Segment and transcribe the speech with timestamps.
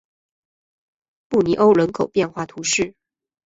[1.27, 2.95] 布尼欧人口变化图示